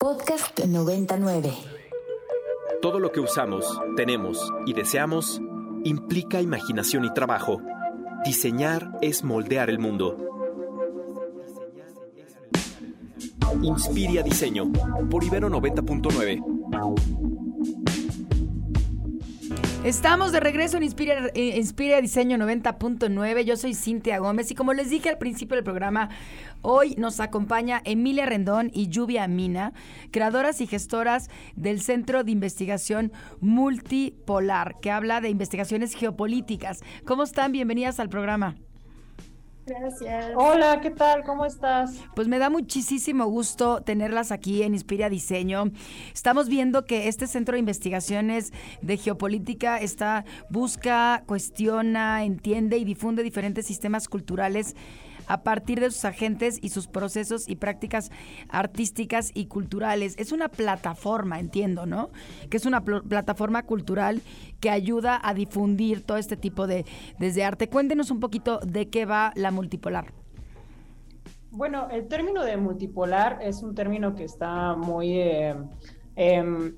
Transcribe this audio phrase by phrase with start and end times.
[0.00, 1.52] Podcast 99.
[2.80, 5.42] Todo lo que usamos, tenemos y deseamos
[5.84, 7.60] implica imaginación y trabajo.
[8.24, 10.16] Diseñar es moldear el mundo.
[13.60, 14.72] Inspiria Diseño
[15.10, 17.39] por Ibero 90.9.
[19.84, 23.44] Estamos de regreso en Inspira, eh, Diseño 90.9.
[23.44, 26.10] Yo soy Cintia Gómez y como les dije al principio del programa,
[26.60, 29.72] hoy nos acompaña Emilia Rendón y Lluvia Mina,
[30.10, 36.80] creadoras y gestoras del Centro de Investigación Multipolar, que habla de investigaciones geopolíticas.
[37.06, 37.50] ¿Cómo están?
[37.50, 38.56] Bienvenidas al programa.
[39.70, 40.32] Gracias.
[40.34, 41.22] Hola, ¿qué tal?
[41.22, 41.92] ¿Cómo estás?
[42.16, 45.70] Pues me da muchísimo gusto tenerlas aquí en Inspira Diseño.
[46.12, 48.52] Estamos viendo que este centro de investigaciones
[48.82, 54.74] de geopolítica está busca, cuestiona, entiende y difunde diferentes sistemas culturales
[55.30, 58.10] a partir de sus agentes y sus procesos y prácticas
[58.48, 60.16] artísticas y culturales.
[60.18, 62.10] Es una plataforma, entiendo, ¿no?
[62.50, 64.22] Que es una plataforma cultural
[64.58, 66.84] que ayuda a difundir todo este tipo de
[67.18, 67.68] desde arte.
[67.68, 70.12] Cuéntenos un poquito de qué va la multipolar.
[71.52, 75.18] Bueno, el término de multipolar es un término que está muy...
[75.18, 75.54] Eh,
[76.16, 76.74] em,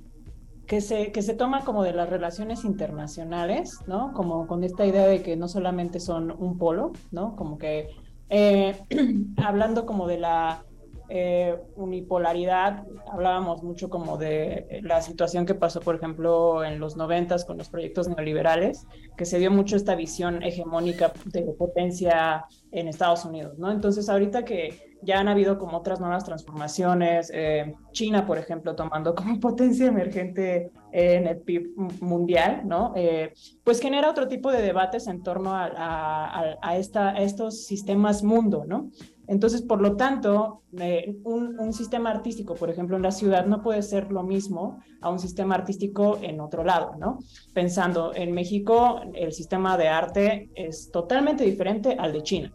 [0.66, 4.12] que se, que se toma como de las relaciones internacionales, ¿no?
[4.14, 7.36] Como con esta idea de que no solamente son un polo, ¿no?
[7.36, 7.88] Como que
[8.32, 8.74] eh,
[9.36, 10.64] hablando como de la
[11.08, 17.44] eh, unipolaridad, hablábamos mucho como de la situación que pasó, por ejemplo, en los noventas
[17.44, 23.26] con los proyectos neoliberales, que se dio mucho esta visión hegemónica de potencia en Estados
[23.26, 23.70] Unidos, ¿no?
[23.70, 27.30] Entonces, ahorita que ya han habido como otras nuevas transformaciones.
[27.34, 32.92] Eh, China, por ejemplo, tomando como potencia emergente en el PIB mundial, ¿no?
[32.94, 33.32] Eh,
[33.64, 38.90] pues genera otro tipo de debates en torno a, a, esta, estos sistemas mundo, ¿no?
[39.26, 43.62] Entonces, por lo tanto, eh, un, un, sistema artístico, por ejemplo, en la ciudad no
[43.62, 47.18] puede ser lo mismo a un sistema artístico en otro lado, ¿no?
[47.54, 52.52] Pensando en México, el sistema de arte es totalmente diferente al de China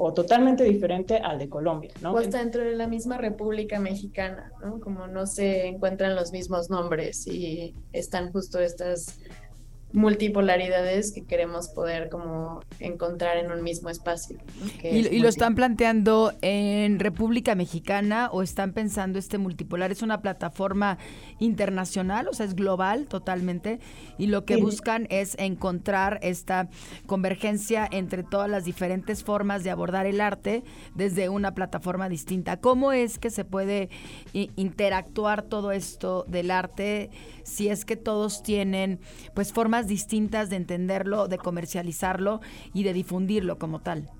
[0.00, 2.12] o totalmente diferente al de Colombia, ¿no?
[2.12, 4.78] O está dentro de la misma República Mexicana, ¿no?
[4.78, 9.18] Como no se encuentran los mismos nombres y están justo estas
[9.92, 14.38] multipolaridades que queremos poder como encontrar en un mismo espacio.
[14.82, 19.90] ¿Y, lo están planteando en República Mexicana o están pensando este multipolar?
[19.90, 20.98] ¿Es una plataforma
[21.38, 23.80] internacional, o sea, es global totalmente?
[24.18, 26.68] Y lo que buscan es encontrar esta
[27.06, 32.58] convergencia entre todas las diferentes formas de abordar el arte desde una plataforma distinta.
[32.58, 33.88] ¿Cómo es que se puede
[34.32, 37.10] interactuar todo esto del arte
[37.44, 39.00] si es que todos tienen
[39.34, 42.40] pues formas distintas de entenderlo, de comercializarlo
[42.74, 44.10] y de difundirlo como tal?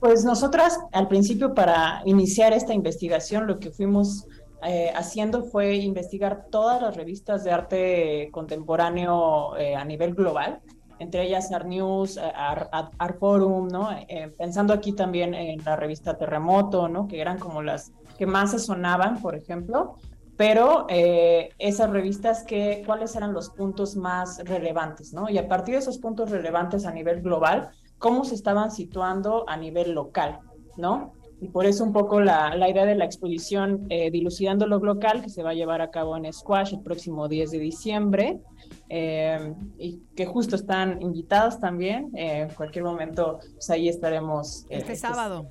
[0.00, 4.26] Pues nosotras al principio para iniciar esta investigación lo que fuimos
[4.66, 10.60] eh, haciendo fue investigar todas las revistas de arte contemporáneo eh, a nivel global,
[10.98, 13.90] entre ellas Art News, Art, Forum, ¿no?
[13.90, 17.08] Eh, pensando aquí también en la revista Terremoto, ¿no?
[17.08, 19.96] Que eran como las que más se sonaban, por ejemplo
[20.40, 25.12] pero eh, esas revistas, que, ¿cuáles eran los puntos más relevantes?
[25.12, 25.28] ¿no?
[25.28, 27.68] Y a partir de esos puntos relevantes a nivel global,
[27.98, 30.38] ¿cómo se estaban situando a nivel local?
[30.78, 31.12] ¿no?
[31.42, 35.20] Y por eso un poco la, la idea de la exposición eh, Dilucidando lo Local,
[35.20, 38.40] que se va a llevar a cabo en Squash el próximo 10 de diciembre,
[38.88, 42.12] eh, y que justo están invitados también.
[42.14, 44.64] en cualquier momento, pues ahí estaremos.
[44.70, 45.50] este sábado.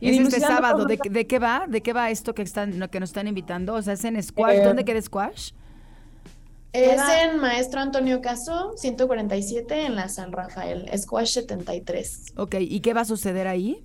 [0.00, 0.84] ¿Y este sábado?
[0.84, 1.66] ¿De, qué va?
[1.68, 3.74] ¿De qué va esto que, están, que nos están invitando?
[3.74, 4.62] O sea, ¿es en Squash?
[4.62, 5.52] ¿Dónde queda Squash?
[6.72, 12.34] Es en Maestro Antonio Caso, 147 en la San Rafael, Squash 73.
[12.36, 13.82] Ok, ¿y qué va a suceder ahí?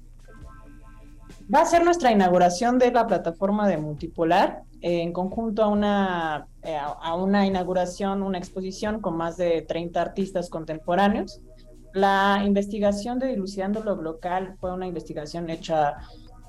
[1.54, 6.78] Va a ser nuestra inauguración de la plataforma de Multipolar en conjunto a una, eh,
[6.78, 11.40] a una inauguración, una exposición con más de 30 artistas contemporáneos.
[11.94, 15.96] La investigación de Dilucidando lo Local fue una investigación hecha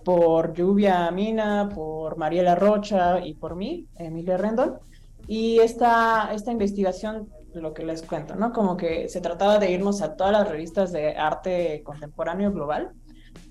[0.05, 4.79] por Lluvia Mina, por Mariela Rocha y por mí, Emilia Rendon.
[5.27, 8.53] Y esta, esta investigación, lo que les cuento, ¿no?
[8.53, 12.93] Como que se trataba de irnos a todas las revistas de arte contemporáneo global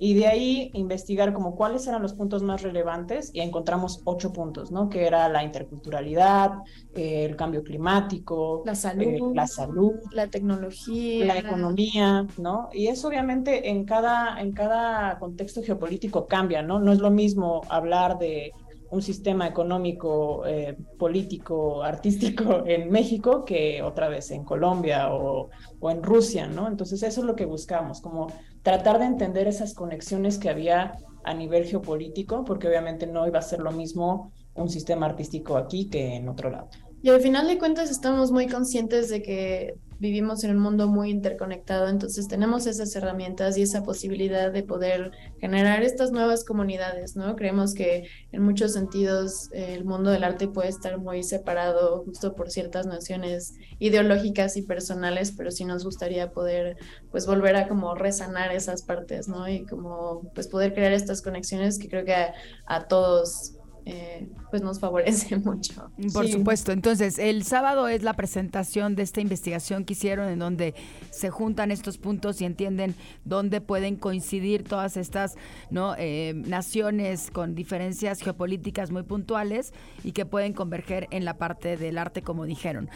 [0.04, 4.72] y de ahí investigar como cuáles eran los puntos más relevantes y encontramos ocho puntos,
[4.72, 4.90] ¿no?
[4.90, 6.54] Que era la interculturalidad,
[6.96, 12.70] eh, el cambio climático, la salud, eh, la salud, la tecnología, la economía, ¿no?
[12.74, 16.80] Y eso obviamente en cada, en cada contexto geopolítico cambia, ¿no?
[16.80, 18.54] No es lo mismo hablar de
[18.92, 25.50] un sistema económico, eh, político, artístico en México que otra vez en Colombia o,
[25.80, 26.68] o, en Rusia, ¿no?
[26.68, 28.28] Entonces eso es lo que buscamos, como
[28.62, 30.94] tratar de entender esas conexiones que había
[31.24, 35.90] a nivel geopolítico, porque obviamente no iba a ser lo mismo un sistema artístico aquí
[35.90, 36.70] que en otro lado.
[37.02, 41.12] Y al final de cuentas estamos muy conscientes de que vivimos en un mundo muy
[41.12, 47.36] interconectado, entonces tenemos esas herramientas y esa posibilidad de poder generar estas nuevas comunidades, ¿no?
[47.36, 52.50] Creemos que en muchos sentidos el mundo del arte puede estar muy separado justo por
[52.50, 56.78] ciertas nociones ideológicas y personales, pero sí nos gustaría poder
[57.12, 59.48] pues volver a como resanar esas partes, ¿no?
[59.48, 62.34] Y como pues poder crear estas conexiones que creo que a,
[62.66, 63.54] a todos
[63.86, 65.92] eh, pues nos favorece mucho.
[66.14, 66.72] Por supuesto.
[66.72, 70.76] Entonces, el sábado es la presentación de esta investigación que hicieron en donde
[71.10, 72.96] se juntan estos puntos y entienden
[73.26, 75.36] dónde pueden coincidir todas estas
[75.70, 75.96] ¿no?
[75.98, 79.74] Eh, naciones con diferencias geopolíticas muy puntuales
[80.04, 82.90] y que pueden converger en la parte del arte, como dijeron.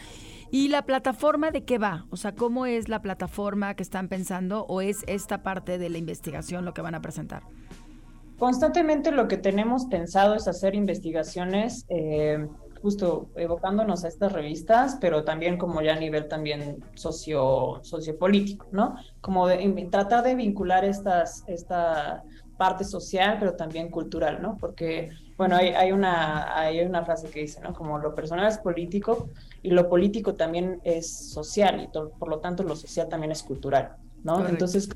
[0.50, 2.06] ¿Y la plataforma de qué va?
[2.10, 5.98] O sea, ¿cómo es la plataforma que están pensando o es esta parte de la
[5.98, 7.42] investigación lo que van a presentar?
[8.38, 12.46] Constantemente lo que tenemos pensado es hacer investigaciones, eh,
[12.82, 18.96] justo evocándonos a estas revistas, pero también como ya a nivel también socio, sociopolítico, ¿no?
[19.20, 22.22] Como de, tratar de vincular estas, esta
[22.58, 24.56] parte social, pero también cultural, ¿no?
[24.58, 27.72] Porque, bueno, hay, hay, una, hay una frase que dice, ¿no?
[27.72, 29.30] Como lo personal es político
[29.62, 33.96] y lo político también es social y por lo tanto lo social también es cultural,
[34.22, 34.46] ¿no?
[34.46, 34.88] Entonces,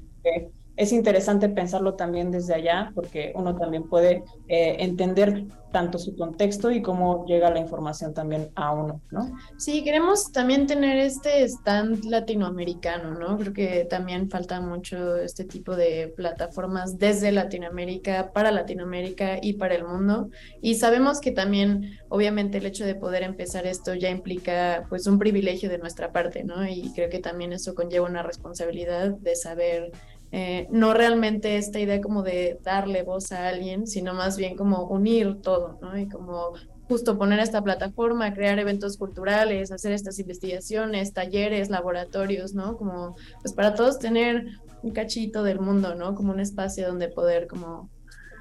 [0.81, 6.71] es interesante pensarlo también desde allá, porque uno también puede eh, entender tanto su contexto
[6.71, 9.31] y cómo llega la información también a uno, ¿no?
[9.59, 13.37] Sí, queremos también tener este stand latinoamericano, ¿no?
[13.37, 19.75] Creo que también falta mucho este tipo de plataformas desde Latinoamérica, para Latinoamérica y para
[19.75, 20.31] el mundo.
[20.63, 25.19] Y sabemos que también, obviamente, el hecho de poder empezar esto ya implica, pues, un
[25.19, 26.67] privilegio de nuestra parte, ¿no?
[26.67, 29.93] Y creo que también eso conlleva una responsabilidad de saber
[30.33, 34.85] eh, no realmente esta idea como de darle voz a alguien, sino más bien como
[34.85, 35.99] unir todo, ¿no?
[35.99, 36.53] Y como
[36.89, 42.77] justo poner esta plataforma, crear eventos culturales, hacer estas investigaciones, talleres, laboratorios, ¿no?
[42.77, 44.47] Como, pues para todos tener
[44.83, 46.15] un cachito del mundo, ¿no?
[46.15, 47.91] Como un espacio donde poder como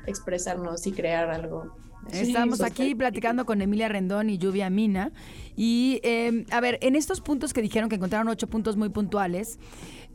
[0.06, 1.76] expresarnos y crear algo.
[2.12, 5.12] Estamos aquí platicando con Emilia Rendón y Lluvia Mina.
[5.56, 9.60] Y, eh, a ver, en estos puntos que dijeron que encontraron ocho puntos muy puntuales,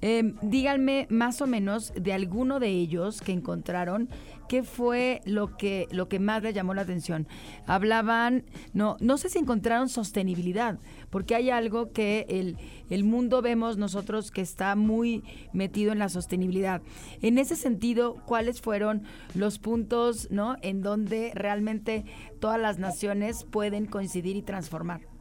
[0.07, 4.11] Em, díganme más o menos de alguno de ellos que encontraron,
[4.51, 7.27] ¿qué fue lo que, lo que más les llamó la atención?
[7.67, 10.79] Hablaban, no, no sé si encontraron sostenibilidad,
[11.09, 12.59] porque hay algo que el,
[12.91, 15.25] el mundo vemos nosotros que está muy
[15.55, 16.83] metido en la sostenibilidad.
[17.23, 19.05] En ese sentido, ¿cuáles fueron
[19.35, 20.57] los puntos ¿no?
[20.61, 22.05] en donde realmente
[22.41, 25.14] todas las naciones pueden coincidir y transformar?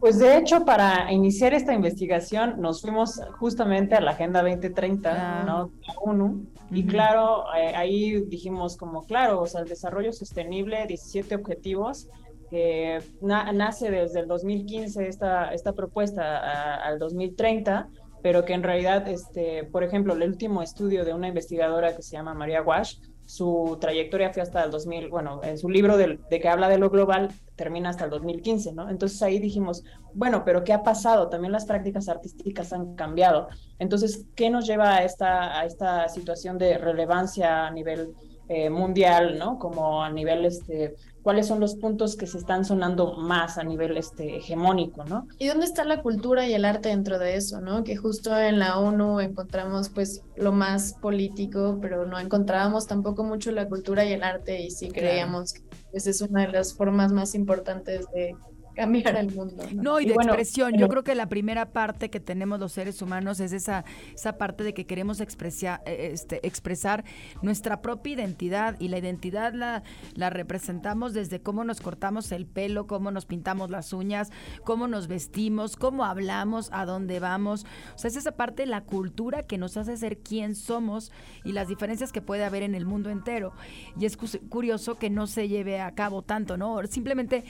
[0.00, 5.44] Pues de hecho, para iniciar esta investigación nos fuimos justamente a la Agenda 2030, ah.
[5.44, 5.72] ¿no?
[6.00, 12.08] ONU, y claro, eh, ahí dijimos como, claro, o sea, el desarrollo sostenible, 17 objetivos,
[12.50, 17.88] que nace desde el 2015 esta, esta propuesta al 2030,
[18.22, 22.16] pero que en realidad, este, por ejemplo, el último estudio de una investigadora que se
[22.16, 22.96] llama María Wash,
[23.28, 26.88] su trayectoria fue hasta el 2000, bueno, en su libro de, que habla de lo
[26.88, 28.88] global termina hasta el 2015, ¿no?
[28.88, 29.84] Entonces ahí dijimos,
[30.14, 31.28] bueno, pero ¿qué ha pasado?
[31.28, 33.48] También las prácticas artísticas han cambiado.
[33.78, 38.14] Entonces, ¿qué nos lleva a esta, a esta situación de relevancia a nivel
[38.48, 39.58] eh, mundial, ¿no?
[39.58, 43.96] Como a nivel este, cuáles son los puntos que se están sonando más a nivel
[43.98, 45.28] este, hegemónico, ¿no?
[45.38, 47.84] ¿Y dónde está la cultura y el arte dentro de eso, ¿no?
[47.84, 53.52] Que justo en la ONU encontramos pues lo más político, pero no encontrábamos tampoco mucho
[53.52, 55.62] la cultura y el arte y sí creíamos que
[55.92, 58.34] esa es una de las formas más importantes de
[58.78, 59.64] cambiar el mundo.
[59.74, 60.74] No, y de expresión.
[60.78, 64.62] Yo creo que la primera parte que tenemos los seres humanos es esa, esa parte
[64.62, 67.04] de que queremos expresar, eh, este, expresar
[67.42, 69.82] nuestra propia identidad y la identidad la,
[70.14, 74.30] la representamos desde cómo nos cortamos el pelo, cómo nos pintamos las uñas,
[74.64, 77.66] cómo nos vestimos, cómo hablamos, a dónde vamos.
[77.94, 81.10] O sea, es esa parte de la cultura que nos hace ser quién somos
[81.44, 83.52] y las diferencias que puede haber en el mundo entero.
[83.98, 86.80] Y es curioso que no se lleve a cabo tanto, ¿no?
[86.86, 87.44] Simplemente,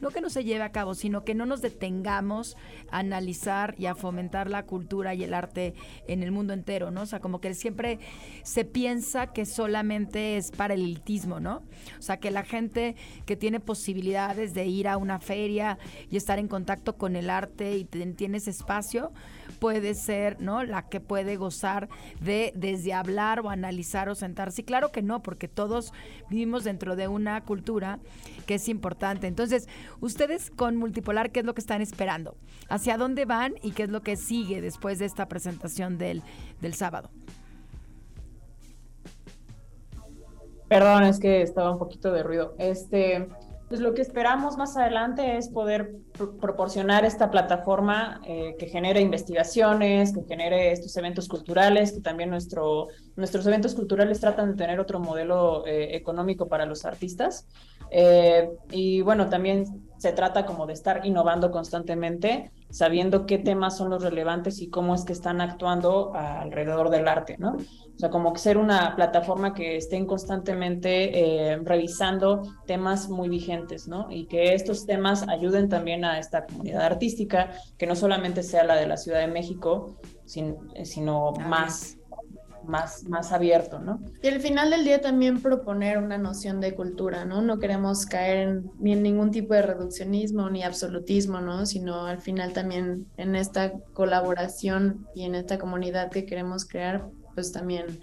[0.00, 2.56] no que no se lleve a cabo, sino que no nos detengamos
[2.90, 5.74] a analizar y a fomentar la cultura y el arte
[6.08, 7.02] en el mundo entero, ¿no?
[7.02, 8.00] O sea, como que siempre
[8.42, 11.62] se piensa que solamente es para el elitismo, ¿no?
[11.98, 15.78] O sea, que la gente que tiene posibilidades de ir a una feria
[16.10, 19.12] y estar en contacto con el arte y tiene ese espacio,
[19.60, 20.64] puede ser, ¿no?
[20.64, 21.88] La que puede gozar
[22.20, 24.62] de desde hablar o analizar o sentarse.
[24.62, 25.92] Y claro que no, porque todos
[26.28, 28.00] vivimos dentro de una cultura
[28.46, 29.26] que es importante.
[29.26, 29.68] Entonces,
[30.00, 32.38] ustedes con Multipolar, ¿qué es lo que están esperando?
[32.70, 36.22] ¿Hacia dónde van y qué es lo que sigue después de esta presentación del,
[36.62, 37.10] del sábado?
[40.66, 42.54] Perdón, es que estaba un poquito de ruido.
[42.56, 43.28] Este,
[43.68, 50.14] pues lo que esperamos más adelante es poder proporcionar esta plataforma eh, que genere investigaciones,
[50.14, 55.00] que genere estos eventos culturales, que también nuestro, nuestros eventos culturales tratan de tener otro
[55.00, 57.48] modelo eh, económico para los artistas.
[57.90, 59.64] Eh, y bueno, también
[59.98, 64.94] se trata como de estar innovando constantemente, sabiendo qué temas son los relevantes y cómo
[64.94, 67.56] es que están actuando alrededor del arte, ¿no?
[67.94, 74.08] O sea, como ser una plataforma que estén constantemente eh, revisando temas muy vigentes, ¿no?
[74.10, 78.76] Y que estos temas ayuden también a esta comunidad artística, que no solamente sea la
[78.76, 81.98] de la Ciudad de México, sino más
[82.66, 84.00] más, más abierto, ¿no?
[84.22, 87.42] Y al final del día también proponer una noción de cultura, ¿no?
[87.42, 91.66] No queremos caer en, ni en ningún tipo de reduccionismo ni absolutismo, ¿no?
[91.66, 97.52] Sino al final también en esta colaboración y en esta comunidad que queremos crear, pues
[97.52, 98.00] también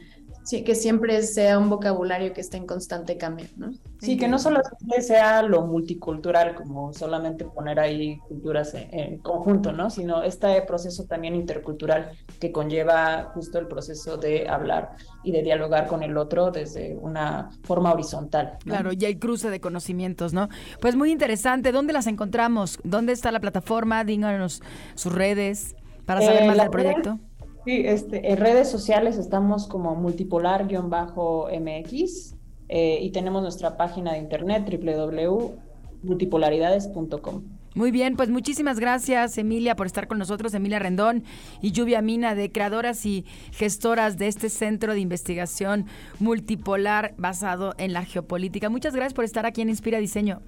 [0.51, 3.72] sí, que siempre sea un vocabulario que esté en constante cambio, ¿no?
[4.01, 4.60] Sí, que no solo
[5.00, 9.89] sea lo multicultural, como solamente poner ahí culturas en, conjunto, ¿no?
[9.89, 15.88] Sino este proceso también intercultural que conlleva justo el proceso de hablar y de dialogar
[15.88, 18.58] con el otro desde una forma horizontal.
[18.65, 20.50] Claro, y hay cruce de conocimientos, ¿no?
[20.81, 21.72] Pues muy interesante.
[21.72, 22.77] ¿Dónde las encontramos?
[22.84, 24.03] ¿Dónde está la plataforma?
[24.03, 24.62] Díganos
[24.96, 27.20] sus redes para saber eh, más del proyecto.
[27.65, 32.36] Sí, este, en redes sociales estamos como multipolar-mx
[32.70, 37.44] eh, y tenemos nuestra página de internet www.multipolaridades.com.
[37.74, 41.24] Muy bien, pues muchísimas gracias Emilia por estar con nosotros, Emilia Rendón
[41.62, 45.86] y Lluvia Mina, de creadoras y gestoras de este centro de investigación
[46.20, 48.70] multipolar basado en la geopolítica.
[48.70, 50.41] Muchas gracias por estar aquí en Inspira Diseño.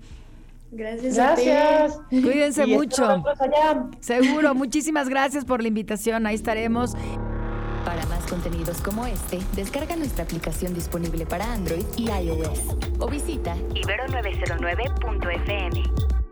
[0.73, 1.15] Gracias.
[1.15, 1.99] Gracias.
[2.09, 3.23] Cuídense mucho.
[3.99, 4.55] Seguro.
[4.55, 6.25] Muchísimas gracias por la invitación.
[6.25, 6.95] Ahí estaremos.
[7.85, 12.61] Para más contenidos como este, descarga nuestra aplicación disponible para Android y iOS
[12.99, 16.22] o visita ibero909.fm.